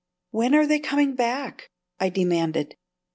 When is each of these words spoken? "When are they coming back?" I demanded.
"When 0.31 0.55
are 0.55 0.65
they 0.65 0.79
coming 0.79 1.13
back?" 1.13 1.69
I 1.99 2.09
demanded. 2.09 2.75